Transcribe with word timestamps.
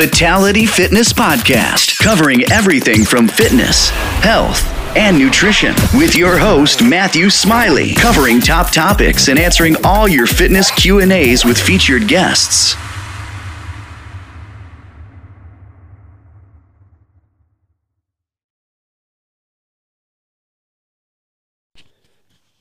Fatality 0.00 0.64
Fitness 0.64 1.12
Podcast, 1.12 1.98
covering 1.98 2.50
everything 2.50 3.04
from 3.04 3.28
fitness, 3.28 3.90
health, 4.22 4.66
and 4.96 5.18
nutrition 5.18 5.74
with 5.92 6.16
your 6.16 6.38
host 6.38 6.82
Matthew 6.82 7.28
Smiley, 7.28 7.92
covering 7.96 8.40
top 8.40 8.70
topics 8.72 9.28
and 9.28 9.38
answering 9.38 9.76
all 9.84 10.08
your 10.08 10.26
fitness 10.26 10.70
Q&As 10.70 11.44
with 11.44 11.60
featured 11.60 12.08
guests. 12.08 12.72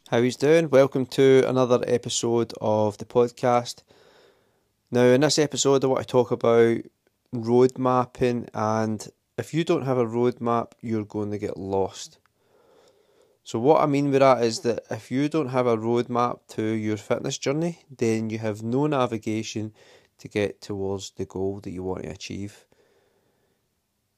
How 0.10 0.22
he's 0.22 0.36
doing? 0.36 0.70
Welcome 0.70 1.06
to 1.06 1.46
another 1.48 1.82
episode 1.88 2.52
of 2.60 2.98
the 2.98 3.06
podcast. 3.06 3.84
Now, 4.92 5.04
in 5.04 5.22
this 5.22 5.40
episode, 5.40 5.86
I 5.86 5.88
want 5.88 6.02
to 6.02 6.06
talk 6.06 6.32
about 6.32 6.80
road 7.32 7.78
mapping, 7.78 8.50
and 8.54 9.08
if 9.38 9.54
you 9.54 9.64
don't 9.64 9.86
have 9.86 9.98
a 9.98 10.08
road 10.08 10.42
map, 10.42 10.76
you're 10.82 11.06
going 11.06 11.32
to 11.32 11.38
get 11.38 11.58
lost. 11.58 12.20
So, 13.44 13.58
what 13.58 13.82
I 13.82 13.86
mean 13.86 14.12
by 14.12 14.20
that 14.20 14.44
is 14.44 14.60
that 14.62 14.84
if 14.92 15.10
you 15.10 15.28
don't 15.30 15.50
have 15.50 15.66
a 15.66 15.78
road 15.78 16.10
map 16.10 16.40
to 16.50 16.64
your 16.64 16.98
fitness 16.98 17.38
journey, 17.38 17.80
then 17.98 18.30
you 18.30 18.38
have 18.38 18.62
no 18.62 18.86
navigation 18.88 19.74
to 20.20 20.28
get 20.28 20.62
towards 20.62 21.12
the 21.12 21.26
goal 21.26 21.60
that 21.62 21.72
you 21.72 21.84
want 21.84 22.04
to 22.04 22.10
achieve. 22.10 22.66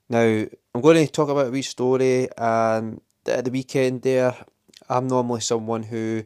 Now, 0.09 0.45
I'm 0.75 0.81
going 0.81 1.05
to 1.05 1.11
talk 1.11 1.29
about 1.29 1.47
a 1.47 1.51
wee 1.51 1.61
story, 1.61 2.27
and 2.37 2.99
at 3.25 3.45
the 3.45 3.51
weekend 3.51 4.01
there, 4.01 4.35
I'm 4.89 5.07
normally 5.07 5.41
someone 5.41 5.83
who 5.83 6.23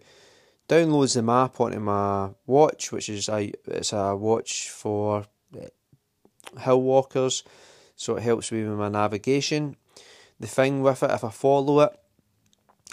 downloads 0.67 1.13
the 1.13 1.21
map 1.21 1.59
onto 1.59 1.79
my 1.79 2.29
watch, 2.47 2.91
which 2.91 3.09
is 3.09 3.29
a 3.29 3.51
it's 3.65 3.93
a 3.93 4.15
watch 4.15 4.69
for 4.69 5.25
hill 6.59 6.81
walkers, 6.81 7.43
so 7.95 8.15
it 8.15 8.23
helps 8.23 8.51
me 8.51 8.63
with 8.63 8.77
my 8.77 8.89
navigation. 8.89 9.75
The 10.39 10.47
thing 10.47 10.81
with 10.81 11.03
it, 11.03 11.11
if 11.11 11.23
I 11.23 11.29
follow 11.29 11.79
it, 11.81 11.97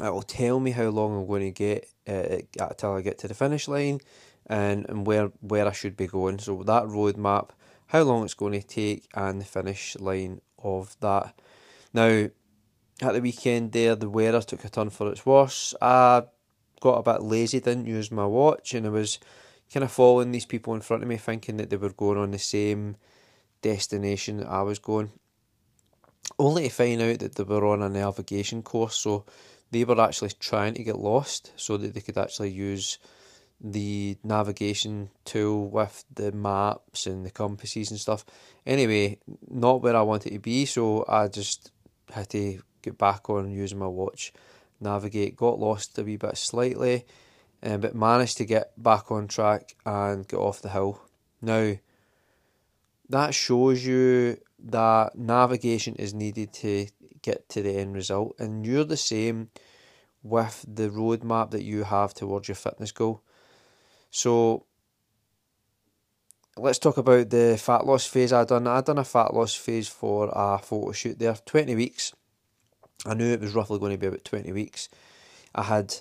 it 0.02 0.12
will 0.12 0.22
tell 0.22 0.60
me 0.60 0.70
how 0.70 0.88
long 0.88 1.16
I'm 1.16 1.26
going 1.26 1.42
to 1.42 1.50
get 1.50 1.88
uh, 2.08 2.38
until 2.58 2.94
I 2.94 3.02
get 3.02 3.18
to 3.18 3.28
the 3.28 3.34
finish 3.34 3.68
line, 3.68 4.00
and, 4.46 4.88
and 4.88 5.06
where 5.06 5.32
where 5.40 5.66
I 5.66 5.72
should 5.72 5.96
be 5.96 6.06
going. 6.06 6.38
So 6.38 6.62
that 6.62 6.88
road 6.88 7.16
map, 7.16 7.52
how 7.88 8.02
long 8.02 8.24
it's 8.24 8.34
going 8.34 8.52
to 8.52 8.62
take, 8.62 9.06
and 9.14 9.40
the 9.40 9.44
finish 9.44 9.96
line 9.98 10.40
of 10.62 10.96
that. 11.00 11.34
Now, 11.92 12.28
at 13.02 13.12
the 13.12 13.20
weekend 13.20 13.72
there, 13.72 13.96
the 13.96 14.08
weather 14.08 14.40
took 14.40 14.64
a 14.64 14.68
turn 14.68 14.90
for 14.90 15.10
its 15.10 15.26
worse. 15.26 15.74
I 15.82 16.22
got 16.80 16.98
a 16.98 17.02
bit 17.02 17.22
lazy, 17.22 17.60
didn't 17.60 17.86
use 17.86 18.10
my 18.10 18.26
watch, 18.26 18.74
and 18.74 18.86
I 18.86 18.90
was 18.90 19.18
kind 19.72 19.84
of 19.84 19.92
following 19.92 20.30
these 20.30 20.46
people 20.46 20.74
in 20.74 20.80
front 20.80 21.02
of 21.02 21.08
me, 21.08 21.16
thinking 21.16 21.56
that 21.56 21.70
they 21.70 21.76
were 21.76 21.92
going 21.92 22.18
on 22.18 22.30
the 22.30 22.38
same 22.38 22.96
destination 23.62 24.38
that 24.38 24.48
I 24.48 24.62
was 24.62 24.78
going. 24.78 25.12
Only 26.38 26.64
to 26.64 26.74
find 26.74 27.00
out 27.00 27.20
that 27.20 27.34
they 27.34 27.44
were 27.44 27.66
on 27.66 27.82
a 27.82 27.88
navigation 27.88 28.62
course, 28.62 28.96
so 28.96 29.24
they 29.70 29.84
were 29.84 30.00
actually 30.00 30.32
trying 30.38 30.74
to 30.74 30.84
get 30.84 30.98
lost 30.98 31.52
so 31.56 31.76
that 31.76 31.94
they 31.94 32.00
could 32.00 32.18
actually 32.18 32.50
use 32.50 32.98
the 33.60 34.18
navigation 34.24 35.08
tool 35.24 35.68
with 35.68 36.04
the 36.12 36.32
maps 36.32 37.06
and 37.06 37.24
the 37.24 37.30
compasses 37.30 37.90
and 37.90 38.00
stuff. 38.00 38.24
Anyway, 38.66 39.18
not 39.48 39.82
where 39.82 39.96
I 39.96 40.02
wanted 40.02 40.32
to 40.32 40.38
be, 40.40 40.66
so 40.66 41.04
I 41.08 41.28
just 41.28 41.70
had 42.12 42.28
to 42.30 42.60
get 42.82 42.98
back 42.98 43.30
on 43.30 43.50
using 43.50 43.78
my 43.78 43.86
watch, 43.86 44.32
navigate, 44.80 45.36
got 45.36 45.60
lost 45.60 45.98
a 45.98 46.02
wee 46.02 46.16
bit 46.16 46.36
slightly, 46.36 47.04
um, 47.62 47.80
but 47.80 47.94
managed 47.94 48.38
to 48.38 48.44
get 48.44 48.72
back 48.82 49.12
on 49.12 49.28
track 49.28 49.76
and 49.86 50.26
get 50.26 50.38
off 50.38 50.62
the 50.62 50.68
hill. 50.68 51.00
Now, 51.40 51.74
that 53.12 53.34
shows 53.34 53.84
you 53.84 54.38
that 54.58 55.16
navigation 55.16 55.94
is 55.96 56.14
needed 56.14 56.52
to 56.54 56.86
get 57.20 57.48
to 57.50 57.62
the 57.62 57.76
end 57.76 57.94
result, 57.94 58.34
and 58.38 58.66
you're 58.66 58.84
the 58.84 58.96
same 58.96 59.50
with 60.22 60.64
the 60.66 60.88
roadmap 60.88 61.50
that 61.50 61.62
you 61.62 61.84
have 61.84 62.14
towards 62.14 62.48
your 62.48 62.54
fitness 62.54 62.90
goal. 62.90 63.22
So, 64.10 64.64
let's 66.56 66.78
talk 66.78 66.96
about 66.96 67.28
the 67.28 67.58
fat 67.60 67.86
loss 67.86 68.06
phase 68.06 68.32
I 68.32 68.44
done. 68.44 68.66
I 68.66 68.80
done 68.80 68.98
a 68.98 69.04
fat 69.04 69.34
loss 69.34 69.54
phase 69.54 69.88
for 69.88 70.30
a 70.34 70.58
photo 70.58 70.92
shoot 70.92 71.18
there, 71.18 71.34
20 71.34 71.74
weeks. 71.74 72.14
I 73.04 73.12
knew 73.12 73.30
it 73.30 73.40
was 73.40 73.54
roughly 73.54 73.78
going 73.78 73.92
to 73.92 73.98
be 73.98 74.06
about 74.06 74.24
20 74.24 74.52
weeks. 74.52 74.88
I 75.54 75.64
had 75.64 75.94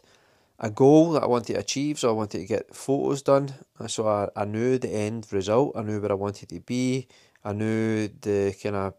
a 0.61 0.69
goal 0.69 1.13
that 1.13 1.23
I 1.23 1.25
wanted 1.25 1.53
to 1.53 1.59
achieve, 1.59 1.97
so 1.99 2.09
I 2.09 2.13
wanted 2.13 2.39
to 2.39 2.45
get 2.45 2.73
photos 2.73 3.23
done. 3.23 3.53
So 3.87 4.07
I, 4.07 4.29
I 4.35 4.45
knew 4.45 4.77
the 4.77 4.89
end 4.89 5.27
result, 5.31 5.75
I 5.75 5.81
knew 5.81 5.99
where 5.99 6.11
I 6.11 6.15
wanted 6.15 6.49
to 6.49 6.59
be, 6.59 7.07
I 7.43 7.51
knew 7.51 8.07
the 8.07 8.55
kind 8.61 8.75
of 8.75 8.93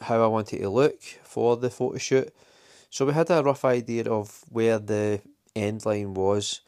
how 0.00 0.22
I 0.22 0.26
wanted 0.26 0.60
to 0.60 0.68
look 0.68 1.02
for 1.24 1.56
the 1.56 1.70
photo 1.70 1.96
shoot. 1.96 2.32
So 2.90 3.06
we 3.06 3.14
had 3.14 3.30
a 3.30 3.42
rough 3.42 3.64
idea 3.64 4.04
of 4.04 4.44
where 4.50 4.78
the 4.78 5.22
end 5.56 5.86
line 5.86 6.12
was. 6.12 6.60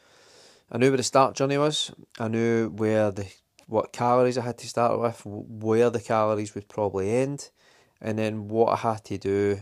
I 0.71 0.79
knew 0.79 0.89
where 0.89 0.97
the 0.97 1.03
start 1.03 1.35
journey 1.35 1.57
was. 1.57 1.91
I 2.19 2.27
knew 2.27 2.69
where 2.69 3.11
the 3.11 3.27
what 3.67 3.93
calories 3.93 4.37
I 4.37 4.41
had 4.41 4.57
to 4.57 4.67
start 4.67 4.99
with, 4.99 5.21
where 5.23 5.89
the 5.89 6.01
calories 6.01 6.55
would 6.55 6.67
probably 6.67 7.15
end, 7.15 7.49
and 8.01 8.17
then 8.17 8.47
what 8.47 8.73
I 8.73 8.75
had 8.75 9.05
to 9.05 9.17
do 9.17 9.61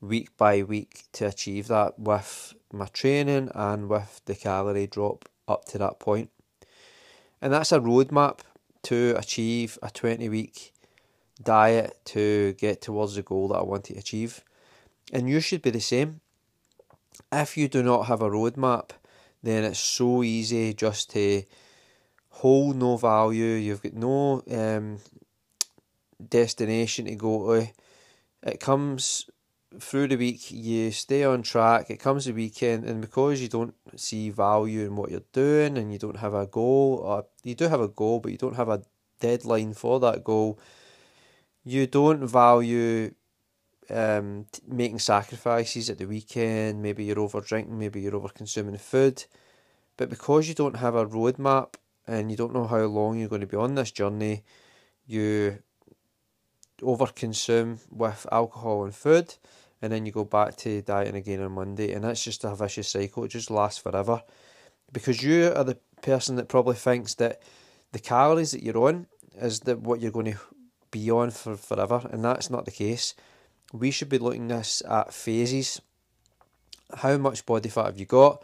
week 0.00 0.36
by 0.36 0.62
week 0.62 1.04
to 1.12 1.26
achieve 1.26 1.68
that 1.68 1.98
with 1.98 2.54
my 2.74 2.86
training 2.86 3.50
and 3.54 3.88
with 3.88 4.20
the 4.26 4.34
calorie 4.34 4.86
drop 4.86 5.28
up 5.48 5.64
to 5.66 5.78
that 5.78 5.98
point. 5.98 6.30
And 7.40 7.52
that's 7.52 7.72
a 7.72 7.80
roadmap 7.80 8.40
to 8.84 9.14
achieve 9.16 9.78
a 9.82 9.90
20 9.90 10.28
week 10.28 10.72
diet 11.42 11.98
to 12.06 12.52
get 12.54 12.80
towards 12.80 13.16
the 13.16 13.22
goal 13.22 13.48
that 13.48 13.58
I 13.58 13.62
want 13.62 13.84
to 13.84 13.94
achieve. 13.94 14.42
And 15.12 15.28
you 15.28 15.40
should 15.40 15.62
be 15.62 15.70
the 15.70 15.80
same. 15.80 16.20
If 17.32 17.56
you 17.56 17.68
do 17.68 17.82
not 17.82 18.06
have 18.06 18.22
a 18.22 18.30
roadmap, 18.30 18.90
then 19.42 19.64
it's 19.64 19.78
so 19.78 20.22
easy 20.22 20.72
just 20.74 21.10
to 21.10 21.42
hold 22.28 22.76
no 22.76 22.96
value, 22.96 23.44
you've 23.44 23.82
got 23.82 23.94
no 23.94 24.42
um, 24.50 24.98
destination 26.28 27.06
to 27.06 27.14
go 27.14 27.60
to. 27.60 27.68
It 28.42 28.60
comes 28.60 29.26
through 29.80 30.08
the 30.08 30.16
week 30.16 30.50
you 30.50 30.90
stay 30.90 31.24
on 31.24 31.42
track. 31.42 31.90
It 31.90 31.98
comes 31.98 32.24
the 32.24 32.32
weekend, 32.32 32.84
and 32.84 33.00
because 33.00 33.40
you 33.40 33.48
don't 33.48 33.74
see 33.96 34.30
value 34.30 34.86
in 34.86 34.96
what 34.96 35.10
you're 35.10 35.22
doing, 35.32 35.76
and 35.78 35.92
you 35.92 35.98
don't 35.98 36.18
have 36.18 36.34
a 36.34 36.46
goal, 36.46 37.00
or 37.04 37.26
you 37.42 37.54
do 37.54 37.68
have 37.68 37.80
a 37.80 37.88
goal, 37.88 38.20
but 38.20 38.32
you 38.32 38.38
don't 38.38 38.56
have 38.56 38.68
a 38.68 38.82
deadline 39.20 39.74
for 39.74 40.00
that 40.00 40.24
goal, 40.24 40.58
you 41.64 41.86
don't 41.86 42.26
value 42.26 43.14
um, 43.90 44.46
making 44.66 44.98
sacrifices 44.98 45.90
at 45.90 45.98
the 45.98 46.06
weekend. 46.06 46.82
Maybe 46.82 47.04
you're 47.04 47.20
over 47.20 47.40
drinking, 47.40 47.78
maybe 47.78 48.00
you're 48.00 48.16
over 48.16 48.28
consuming 48.28 48.78
food, 48.78 49.24
but 49.96 50.10
because 50.10 50.48
you 50.48 50.54
don't 50.54 50.76
have 50.76 50.94
a 50.94 51.06
roadmap 51.06 51.74
and 52.06 52.30
you 52.30 52.36
don't 52.36 52.54
know 52.54 52.66
how 52.66 52.84
long 52.84 53.18
you're 53.18 53.28
going 53.28 53.40
to 53.40 53.46
be 53.46 53.56
on 53.56 53.74
this 53.74 53.90
journey, 53.90 54.42
you 55.06 55.58
overconsume 56.80 57.78
with 57.90 58.26
alcohol 58.30 58.84
and 58.84 58.94
food 58.94 59.34
and 59.84 59.92
then 59.92 60.06
you 60.06 60.12
go 60.12 60.24
back 60.24 60.56
to 60.56 60.80
dieting 60.80 61.14
again 61.14 61.42
on 61.42 61.52
Monday, 61.52 61.92
and 61.92 62.02
that's 62.02 62.24
just 62.24 62.42
a 62.42 62.54
vicious 62.54 62.88
cycle. 62.88 63.24
It 63.24 63.28
just 63.28 63.50
lasts 63.50 63.78
forever 63.78 64.22
because 64.94 65.22
you 65.22 65.52
are 65.54 65.62
the 65.62 65.76
person 66.00 66.36
that 66.36 66.48
probably 66.48 66.74
thinks 66.74 67.12
that 67.16 67.42
the 67.92 67.98
calories 67.98 68.52
that 68.52 68.62
you're 68.62 68.78
on 68.78 69.06
is 69.36 69.60
that 69.60 69.80
what 69.80 70.00
you're 70.00 70.10
going 70.10 70.32
to 70.32 70.38
be 70.90 71.10
on 71.10 71.30
for 71.30 71.58
forever, 71.58 72.08
and 72.10 72.24
that's 72.24 72.48
not 72.48 72.64
the 72.64 72.70
case. 72.70 73.14
We 73.74 73.90
should 73.90 74.08
be 74.08 74.16
looking 74.16 74.48
this 74.48 74.82
at 74.88 75.12
phases. 75.12 75.82
How 76.94 77.18
much 77.18 77.44
body 77.44 77.68
fat 77.68 77.84
have 77.84 77.98
you 77.98 78.06
got? 78.06 78.42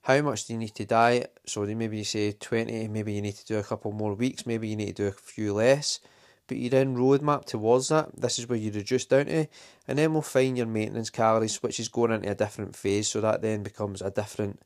How 0.00 0.22
much 0.22 0.46
do 0.46 0.54
you 0.54 0.58
need 0.58 0.74
to 0.76 0.86
diet? 0.86 1.38
So 1.44 1.66
maybe 1.66 1.98
you 1.98 2.04
say 2.04 2.32
20, 2.32 2.88
maybe 2.88 3.12
you 3.12 3.20
need 3.20 3.34
to 3.34 3.44
do 3.44 3.58
a 3.58 3.62
couple 3.62 3.92
more 3.92 4.14
weeks, 4.14 4.46
maybe 4.46 4.68
you 4.68 4.76
need 4.76 4.96
to 4.96 5.02
do 5.02 5.08
a 5.08 5.12
few 5.12 5.52
less 5.52 6.00
but 6.48 6.56
you 6.56 6.70
then 6.70 6.96
roadmap 6.96 7.44
towards 7.44 7.88
that. 7.90 8.20
This 8.20 8.38
is 8.38 8.48
where 8.48 8.58
you 8.58 8.72
reduce 8.72 9.04
down 9.04 9.26
to, 9.26 9.46
and 9.86 9.98
then 9.98 10.12
we'll 10.12 10.22
find 10.22 10.56
your 10.56 10.66
maintenance 10.66 11.10
calories, 11.10 11.62
which 11.62 11.78
is 11.78 11.88
going 11.88 12.10
into 12.10 12.30
a 12.30 12.34
different 12.34 12.74
phase. 12.74 13.08
So 13.08 13.20
that 13.20 13.42
then 13.42 13.62
becomes 13.62 14.02
a 14.02 14.10
different 14.10 14.60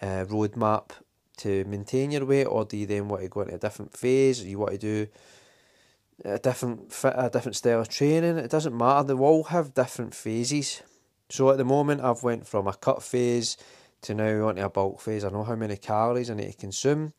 uh, 0.00 0.24
roadmap 0.24 0.90
to 1.38 1.64
maintain 1.64 2.12
your 2.12 2.24
weight, 2.24 2.46
or 2.46 2.64
do 2.64 2.76
you 2.76 2.86
then 2.86 3.08
want 3.08 3.22
to 3.22 3.28
go 3.28 3.42
into 3.42 3.56
a 3.56 3.58
different 3.58 3.94
phase? 3.94 4.42
Or 4.42 4.46
you 4.46 4.58
want 4.58 4.72
to 4.72 4.78
do 4.78 5.06
a 6.24 6.38
different 6.38 6.92
fit, 6.92 7.14
a 7.16 7.28
different 7.28 7.56
style 7.56 7.80
of 7.80 7.88
training? 7.88 8.38
It 8.38 8.50
doesn't 8.50 8.76
matter. 8.76 9.08
They 9.08 9.14
all 9.14 9.44
have 9.44 9.74
different 9.74 10.14
phases. 10.14 10.82
So 11.28 11.50
at 11.50 11.58
the 11.58 11.64
moment, 11.64 12.02
I've 12.02 12.22
went 12.22 12.46
from 12.46 12.68
a 12.68 12.74
cut 12.74 13.02
phase 13.02 13.56
to 14.02 14.14
now 14.14 14.46
onto 14.46 14.62
a 14.62 14.70
bulk 14.70 15.00
phase. 15.00 15.24
I 15.24 15.30
know 15.30 15.42
how 15.42 15.56
many 15.56 15.76
calories 15.76 16.30
I 16.30 16.34
need 16.34 16.52
to 16.52 16.56
consume. 16.56 17.12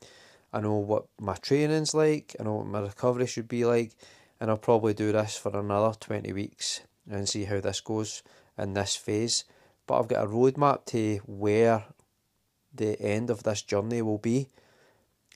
I 0.57 0.59
know 0.59 0.77
what 0.77 1.05
my 1.21 1.35
training's 1.35 1.93
like, 1.93 2.35
I 2.39 2.43
know 2.43 2.55
what 2.55 2.65
my 2.65 2.79
recovery 2.79 3.27
should 3.27 3.47
be 3.47 3.63
like, 3.63 3.91
and 4.39 4.49
I'll 4.49 4.57
probably 4.57 4.95
do 4.95 5.11
this 5.11 5.37
for 5.37 5.55
another 5.55 5.95
20 5.99 6.33
weeks 6.33 6.81
and 7.07 7.29
see 7.29 7.43
how 7.43 7.59
this 7.59 7.79
goes 7.79 8.23
in 8.57 8.73
this 8.73 8.95
phase. 8.95 9.43
But 9.85 9.99
I've 9.99 10.07
got 10.07 10.25
a 10.25 10.27
roadmap 10.27 10.85
to 10.85 11.17
where 11.27 11.83
the 12.73 12.99
end 12.99 13.29
of 13.29 13.43
this 13.43 13.61
journey 13.61 14.01
will 14.01 14.17
be. 14.17 14.47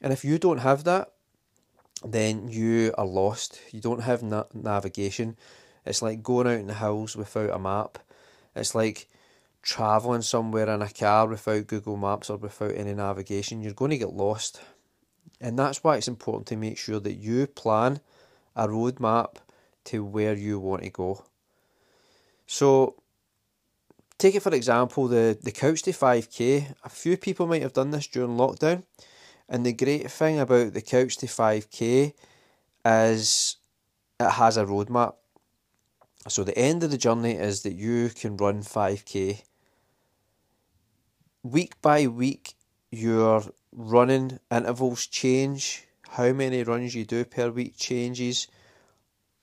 And 0.02 0.12
if 0.12 0.26
you 0.26 0.40
don't 0.40 0.58
have 0.58 0.86
that, 0.86 1.12
then 2.04 2.48
you 2.48 2.92
are 2.98 3.06
lost. 3.06 3.62
You 3.72 3.80
don't 3.80 4.02
have 4.02 4.24
na- 4.24 4.46
navigation. 4.56 5.38
It's 5.86 6.02
like 6.02 6.24
going 6.24 6.48
out 6.48 6.60
in 6.60 6.66
the 6.66 6.74
hills 6.74 7.16
without 7.16 7.52
a 7.52 7.60
map. 7.60 8.00
It's 8.56 8.74
like 8.74 9.08
traveling 9.62 10.24
somewhere 10.24 10.68
in 10.68 10.82
a 10.82 10.90
car 10.90 11.28
without 11.28 11.68
Google 11.68 11.96
Maps 11.96 12.32
or 12.32 12.38
without 12.38 12.74
any 12.76 12.96
navigation. 12.96 13.62
You're 13.62 13.74
going 13.74 13.92
to 13.92 14.00
get 14.00 14.14
lost. 14.14 14.60
And 15.40 15.58
that's 15.58 15.84
why 15.84 15.98
it's 15.98 16.08
important 16.08 16.48
to 16.48 16.56
make 16.56 16.78
sure 16.78 17.00
that 17.00 17.16
you 17.16 17.48
plan 17.48 18.00
a 18.56 18.68
roadmap 18.68 19.38
to 19.86 20.04
where 20.04 20.36
you 20.36 20.60
want 20.60 20.84
to 20.84 20.90
go. 20.90 21.24
So, 22.46 22.96
take 24.18 24.36
it 24.36 24.44
for 24.44 24.54
example, 24.54 25.08
the, 25.08 25.38
the 25.42 25.52
Couch 25.52 25.82
to 25.84 25.92
5k. 25.92 26.76
A 26.84 26.90
few 26.90 27.18
people 27.18 27.48
might 27.48 27.64
have 27.64 27.74
done 27.74 27.92
this 27.92 28.08
during 28.08 28.38
lockdown. 28.38 28.84
And 29.50 29.66
the 29.66 29.74
great 29.74 30.10
thing 30.12 30.40
about 30.40 30.74
the 30.74 30.82
Couch 30.82 31.18
to 31.18 31.26
5k 31.26 32.14
is 32.86 33.58
it 34.20 34.30
has 34.30 34.58
a 34.58 34.66
roadmap. 34.66 35.16
So, 36.28 36.44
the 36.44 36.58
end 36.58 36.84
of 36.84 36.92
the 36.92 36.98
journey 37.00 37.34
is 37.34 37.64
that 37.64 37.74
you 37.74 38.10
can 38.10 38.38
run 38.38 38.62
5k. 38.62 39.42
Week 41.42 41.82
by 41.82 42.06
week, 42.06 42.54
your 42.92 43.44
running 43.72 44.40
intervals 44.50 45.08
change. 45.08 45.88
How 46.10 46.34
many 46.34 46.64
runs 46.64 46.94
you 46.94 47.06
do 47.06 47.24
per 47.26 47.50
week 47.50 47.78
changes 47.78 48.48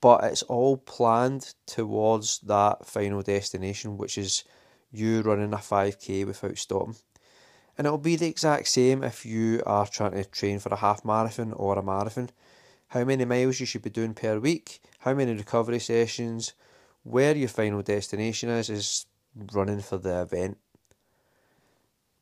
but 0.01 0.23
it's 0.23 0.43
all 0.43 0.77
planned 0.77 1.53
towards 1.65 2.39
that 2.39 2.85
final 2.85 3.21
destination, 3.21 3.97
which 3.97 4.17
is 4.17 4.43
you 4.91 5.21
running 5.21 5.53
a 5.53 5.57
5k 5.57 6.25
without 6.25 6.57
stopping. 6.57 6.95
And 7.77 7.85
it'll 7.85 7.97
be 7.97 8.15
the 8.15 8.27
exact 8.27 8.67
same 8.67 9.03
if 9.03 9.25
you 9.25 9.61
are 9.65 9.87
trying 9.87 10.11
to 10.11 10.23
train 10.25 10.59
for 10.59 10.69
a 10.69 10.77
half 10.77 11.05
marathon 11.05 11.53
or 11.53 11.77
a 11.77 11.83
marathon. 11.83 12.29
How 12.89 13.03
many 13.03 13.25
miles 13.25 13.59
you 13.59 13.65
should 13.65 13.83
be 13.83 13.89
doing 13.89 14.13
per 14.13 14.39
week, 14.39 14.81
how 14.99 15.13
many 15.13 15.33
recovery 15.33 15.79
sessions, 15.79 16.53
where 17.03 17.35
your 17.35 17.49
final 17.49 17.81
destination 17.81 18.49
is, 18.49 18.69
is 18.69 19.05
running 19.53 19.81
for 19.81 19.97
the 19.97 20.21
event. 20.21 20.57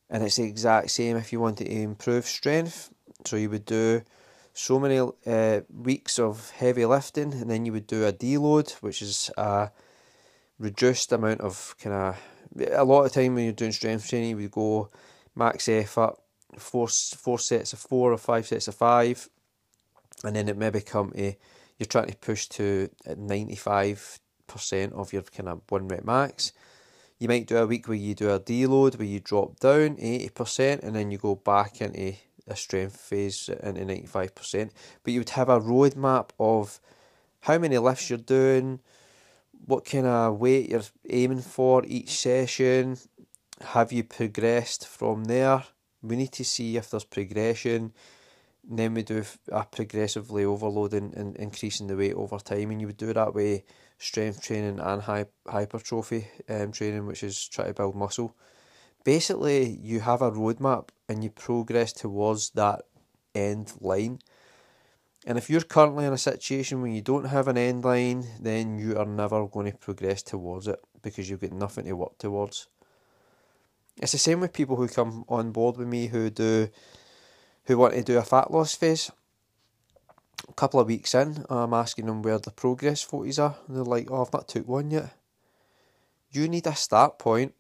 And 0.10 0.24
it's 0.24 0.38
the 0.38 0.44
exact 0.44 0.92
same 0.92 1.18
if 1.18 1.34
you 1.34 1.40
want 1.40 1.58
to 1.58 1.70
improve 1.70 2.26
strength. 2.26 2.94
So 3.26 3.36
you 3.36 3.50
would 3.50 3.66
do 3.66 4.04
so 4.54 4.80
many 4.80 5.00
uh, 5.00 5.62
weeks 5.70 6.18
of 6.18 6.50
heavy 6.52 6.86
lifting, 6.86 7.34
and 7.34 7.50
then 7.50 7.66
you 7.66 7.74
would 7.74 7.88
do 7.88 8.06
a 8.06 8.14
deload, 8.14 8.72
which 8.82 9.02
is 9.02 9.30
a 9.38 9.70
reduced 10.60 11.12
amount 11.12 11.42
of 11.42 11.76
kind 11.82 11.96
of. 11.96 12.18
A 12.72 12.84
lot 12.84 13.04
of 13.04 13.12
time 13.12 13.36
when 13.36 13.44
you're 13.44 13.54
doing 13.54 13.74
strength 13.74 14.10
training, 14.10 14.30
you 14.30 14.38
would 14.38 14.52
go 14.52 14.90
max 15.36 15.68
effort, 15.68 16.16
four 16.58 16.88
four 16.88 17.38
sets 17.38 17.74
of 17.74 17.80
four 17.80 18.14
or 18.14 18.18
five 18.18 18.48
sets 18.48 18.68
of 18.68 18.76
five, 18.76 19.30
and 20.24 20.36
then 20.36 20.48
it 20.48 20.58
may 20.58 20.70
become 20.70 21.12
a 21.16 21.38
you're 21.78 21.86
trying 21.86 22.08
to 22.08 22.16
push 22.18 22.48
to 22.48 22.90
ninety 23.16 23.56
five 23.56 24.20
percent 24.48 24.94
of 24.94 25.12
your 25.14 25.24
kind 25.24 25.50
of 25.50 25.62
one 25.70 25.88
rep 25.88 26.06
max. 26.06 26.54
You 27.20 27.28
might 27.28 27.48
do 27.48 27.58
a 27.58 27.66
week 27.66 27.88
where 27.88 27.98
you 27.98 28.14
do 28.14 28.30
a 28.30 28.40
deload 28.40 28.98
where 28.98 29.08
you 29.08 29.20
drop 29.20 29.60
down 29.60 29.98
eighty 30.00 30.30
percent, 30.30 30.84
and 30.84 30.96
then 30.96 31.12
you 31.12 31.18
go 31.18 31.36
back 31.36 31.82
into 31.82 32.16
a 32.48 32.56
strength 32.56 32.98
phase 32.98 33.50
into 33.50 33.82
95%, 33.82 34.70
but 35.04 35.14
you 35.14 35.20
would 35.20 35.32
have 35.32 35.50
a 35.50 35.60
roadmap 35.60 36.30
of 36.40 36.80
how 37.42 37.58
many 37.58 37.78
lifts 37.78 38.10
you're 38.10 38.18
doing, 38.18 38.80
what 39.66 39.86
kind 39.86 40.08
of 40.08 40.40
weight 40.40 40.70
you're 40.70 40.82
aiming 41.10 41.42
for 41.42 41.84
each 41.86 42.10
session, 42.10 42.98
have 43.62 43.92
you 43.92 44.04
progressed 44.04 44.88
from 44.88 45.26
there? 45.26 45.64
We 46.02 46.16
need 46.16 46.32
to 46.34 46.46
see 46.46 46.78
if 46.78 46.90
there's 46.90 47.04
progression. 47.04 47.94
then 48.70 48.94
we 48.94 49.04
do 49.04 49.24
a 49.52 49.64
progressively 49.66 50.44
overloading 50.46 51.14
and 51.16 51.36
increasing 51.38 51.88
the 51.88 51.96
weight 51.96 52.14
over 52.14 52.38
time, 52.38 52.72
and 52.72 52.82
you 52.82 52.88
would 52.88 52.98
do 52.98 53.10
it 53.10 53.14
that 53.14 53.34
way 53.34 53.64
strength 53.98 54.42
training 54.44 54.80
and 54.80 55.02
hypertrophy 55.48 56.28
um, 56.50 56.72
training, 56.72 57.06
which 57.06 57.24
is 57.24 57.48
try 57.48 57.68
to 57.68 57.74
build 57.74 57.96
muscle 57.96 58.36
basically 59.08 59.80
you 59.82 60.02
have 60.02 60.22
a 60.22 60.30
roadmap 60.30 60.90
and 61.08 61.24
you 61.24 61.30
progress 61.30 61.94
towards 61.94 62.50
that 62.50 62.82
end 63.34 63.72
line. 63.80 64.20
And 65.26 65.38
if 65.38 65.50
you're 65.50 65.62
currently 65.62 66.04
in 66.04 66.12
a 66.12 66.18
situation 66.18 66.82
where 66.82 66.92
you 66.92 67.02
don't 67.02 67.30
have 67.30 67.48
an 67.48 67.58
end 67.58 67.86
line, 67.86 68.28
then 68.42 68.78
you 68.78 68.98
are 68.98 69.06
never 69.06 69.48
going 69.48 69.72
to 69.72 69.78
progress 69.78 70.22
towards 70.22 70.68
it 70.68 70.82
because 71.02 71.30
you've 71.30 71.40
got 71.40 71.54
nothing 71.54 71.86
to 71.86 71.94
work 71.94 72.18
towards. 72.18 72.68
It's 74.02 74.12
the 74.12 74.18
same 74.18 74.42
with 74.42 74.52
people 74.52 74.76
who 74.76 74.90
come 74.90 75.24
on 75.30 75.54
board 75.54 75.78
with 75.78 75.88
me 75.88 76.08
who 76.08 76.30
do 76.30 76.68
who 77.64 77.78
want 77.78 77.94
to 77.94 78.04
do 78.04 78.18
a 78.18 78.24
fat 78.24 78.52
loss 78.52 78.76
phase. 78.76 79.10
A 80.50 80.54
couple 80.54 80.80
of 80.80 80.88
weeks 80.88 81.14
in, 81.14 81.46
I'm 81.50 81.74
asking 81.74 82.06
them 82.06 82.22
where 82.22 82.40
the 82.40 82.52
progress 82.52 83.02
photos 83.02 83.40
are, 83.40 83.58
and 83.68 83.76
they're 83.76 83.84
like, 83.84 84.10
"Oh, 84.10 84.22
I've 84.22 84.34
not 84.34 84.48
took 84.48 84.68
one 84.68 84.92
yet." 84.92 85.14
You 86.32 86.48
need 86.48 86.68
a 86.68 86.76
start 86.76 87.20
point 87.20 87.54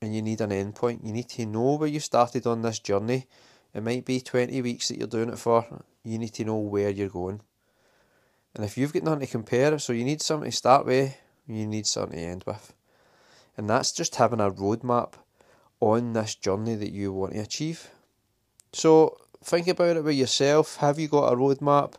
and 0.00 0.14
you 0.14 0.22
need 0.22 0.40
an 0.40 0.52
end 0.52 0.74
point. 0.74 1.04
You 1.04 1.12
need 1.12 1.28
to 1.30 1.46
know 1.46 1.76
where 1.76 1.88
you 1.88 2.00
started 2.00 2.46
on 2.46 2.62
this 2.62 2.78
journey. 2.78 3.26
It 3.72 3.82
might 3.82 4.04
be 4.04 4.20
20 4.20 4.60
weeks 4.62 4.88
that 4.88 4.98
you're 4.98 5.08
doing 5.08 5.30
it 5.30 5.38
for. 5.38 5.66
You 6.04 6.18
need 6.18 6.34
to 6.34 6.44
know 6.44 6.58
where 6.58 6.90
you're 6.90 7.08
going. 7.08 7.40
And 8.54 8.64
if 8.64 8.78
you've 8.78 8.92
got 8.92 9.02
nothing 9.02 9.20
to 9.20 9.26
compare, 9.26 9.78
so 9.78 9.92
you 9.92 10.04
need 10.04 10.22
something 10.22 10.50
to 10.50 10.56
start 10.56 10.86
with, 10.86 11.16
you 11.46 11.66
need 11.66 11.86
something 11.86 12.18
to 12.18 12.24
end 12.24 12.44
with. 12.46 12.72
And 13.56 13.68
that's 13.68 13.90
just 13.90 14.16
having 14.16 14.40
a 14.40 14.50
roadmap 14.50 15.14
on 15.80 16.12
this 16.12 16.34
journey 16.34 16.74
that 16.76 16.92
you 16.92 17.12
want 17.12 17.32
to 17.32 17.40
achieve. 17.40 17.90
So 18.72 19.16
think 19.42 19.66
about 19.66 19.96
it 19.96 20.04
with 20.04 20.16
yourself. 20.16 20.76
Have 20.76 20.98
you 20.98 21.08
got 21.08 21.32
a 21.32 21.36
roadmap? 21.36 21.94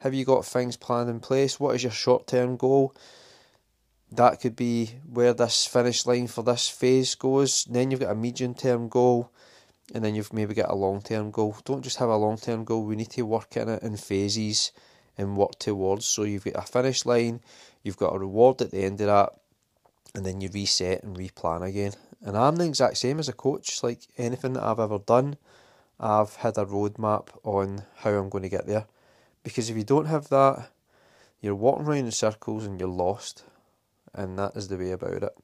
Have 0.00 0.14
you 0.14 0.24
got 0.24 0.44
things 0.44 0.76
planned 0.76 1.10
in 1.10 1.20
place? 1.20 1.58
What 1.58 1.74
is 1.74 1.82
your 1.82 1.92
short 1.92 2.26
term 2.26 2.56
goal? 2.56 2.94
that 4.12 4.40
could 4.40 4.54
be 4.54 4.92
where 5.10 5.34
this 5.34 5.66
finish 5.66 6.06
line 6.06 6.26
for 6.26 6.42
this 6.42 6.68
phase 6.68 7.14
goes. 7.14 7.64
Then 7.64 7.90
you've 7.90 8.00
got 8.00 8.12
a 8.12 8.14
medium 8.14 8.54
term 8.54 8.88
goal, 8.88 9.30
and 9.94 10.04
then 10.04 10.14
you've 10.14 10.32
maybe 10.32 10.54
got 10.54 10.70
a 10.70 10.74
long 10.74 11.02
term 11.02 11.30
goal. 11.30 11.56
Don't 11.64 11.82
just 11.82 11.98
have 11.98 12.08
a 12.08 12.16
long 12.16 12.36
term 12.36 12.64
goal. 12.64 12.84
We 12.84 12.96
need 12.96 13.10
to 13.10 13.22
work 13.22 13.56
in 13.56 13.68
it 13.68 13.82
in 13.82 13.96
phases 13.96 14.72
and 15.18 15.36
work 15.36 15.58
towards. 15.58 16.06
So 16.06 16.22
you've 16.22 16.44
got 16.44 16.56
a 16.56 16.62
finish 16.62 17.04
line, 17.04 17.40
you've 17.82 17.96
got 17.96 18.14
a 18.14 18.18
reward 18.18 18.62
at 18.62 18.70
the 18.70 18.84
end 18.84 19.00
of 19.00 19.06
that, 19.08 19.30
and 20.14 20.24
then 20.24 20.40
you 20.40 20.50
reset 20.52 21.02
and 21.02 21.16
replan 21.16 21.66
again. 21.66 21.92
And 22.22 22.36
I'm 22.36 22.56
the 22.56 22.66
exact 22.66 22.98
same 22.98 23.18
as 23.18 23.28
a 23.28 23.32
coach. 23.32 23.82
Like 23.82 24.00
anything 24.16 24.54
that 24.54 24.62
I've 24.62 24.80
ever 24.80 24.98
done, 24.98 25.36
I've 25.98 26.36
had 26.36 26.58
a 26.58 26.64
roadmap 26.64 27.28
on 27.42 27.84
how 27.96 28.10
I'm 28.10 28.28
going 28.28 28.42
to 28.42 28.48
get 28.48 28.66
there. 28.66 28.86
Because 29.46 29.70
if 29.70 29.76
you 29.76 29.84
don't 29.84 30.06
have 30.06 30.28
that, 30.30 30.70
you're 31.40 31.54
walking 31.54 31.86
around 31.86 31.98
in 31.98 32.10
circles 32.10 32.66
and 32.66 32.80
you're 32.80 32.88
lost 32.88 33.44
and 34.12 34.36
that 34.36 34.56
is 34.56 34.66
the 34.66 34.76
way 34.76 34.90
about 34.90 35.22
it. 35.22 35.38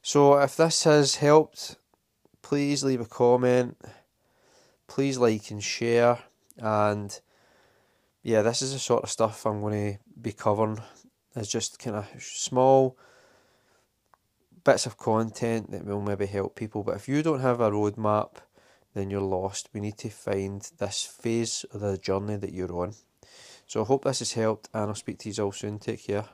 So, 0.00 0.38
if 0.38 0.56
this 0.56 0.84
has 0.84 1.16
helped, 1.16 1.76
please 2.40 2.84
leave 2.84 3.00
a 3.00 3.06
comment, 3.06 3.76
please 4.86 5.18
like 5.18 5.50
and 5.50 5.60
share, 5.62 6.18
and 6.58 7.18
yeah, 8.22 8.42
this 8.42 8.62
is 8.62 8.74
the 8.74 8.78
sort 8.78 9.02
of 9.02 9.10
stuff 9.10 9.44
I'm 9.44 9.60
going 9.60 9.94
to 9.94 9.98
be 10.20 10.32
covering. 10.32 10.78
It's 11.34 11.50
just 11.50 11.80
kind 11.80 11.96
of 11.96 12.06
small 12.20 12.96
bits 14.62 14.86
of 14.86 14.98
content 14.98 15.72
that 15.72 15.84
will 15.84 16.02
maybe 16.02 16.26
help 16.26 16.54
people. 16.54 16.84
But 16.84 16.96
if 16.96 17.08
you 17.08 17.22
don't 17.22 17.40
have 17.40 17.60
a 17.60 17.70
roadmap, 17.70 18.36
then 18.94 19.08
you're 19.10 19.20
lost. 19.20 19.70
We 19.72 19.80
need 19.80 19.96
to 19.98 20.10
find 20.10 20.60
this 20.78 21.04
phase 21.04 21.64
of 21.72 21.80
the 21.80 21.96
journey 21.96 22.36
that 22.36 22.52
you're 22.52 22.74
on. 22.74 22.94
So 23.70 23.82
I 23.82 23.84
hope 23.84 24.02
this 24.02 24.18
has 24.18 24.32
helped, 24.32 24.68
and 24.74 24.88
I'll 24.88 24.96
speak 24.96 25.20
to 25.20 25.30
you 25.30 25.44
all 25.44 25.52
soon. 25.52 25.78
Take 25.78 26.04
care. 26.04 26.24